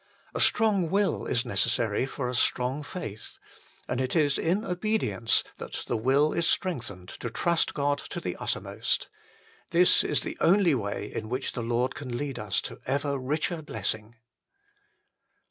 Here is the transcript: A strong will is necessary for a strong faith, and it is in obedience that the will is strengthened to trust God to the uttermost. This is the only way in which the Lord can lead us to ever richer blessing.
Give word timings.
A 0.33 0.39
strong 0.39 0.89
will 0.89 1.27
is 1.27 1.45
necessary 1.45 2.07
for 2.07 2.27
a 2.27 2.33
strong 2.33 2.81
faith, 2.81 3.37
and 3.87 4.01
it 4.01 4.15
is 4.15 4.39
in 4.39 4.65
obedience 4.65 5.43
that 5.59 5.83
the 5.85 5.95
will 5.95 6.33
is 6.33 6.47
strengthened 6.47 7.07
to 7.09 7.29
trust 7.29 7.75
God 7.75 7.99
to 7.99 8.19
the 8.19 8.35
uttermost. 8.37 9.09
This 9.69 10.03
is 10.03 10.21
the 10.21 10.39
only 10.41 10.73
way 10.73 11.11
in 11.13 11.29
which 11.29 11.51
the 11.51 11.61
Lord 11.61 11.93
can 11.93 12.17
lead 12.17 12.39
us 12.39 12.61
to 12.61 12.81
ever 12.87 13.19
richer 13.19 13.61
blessing. 13.61 14.15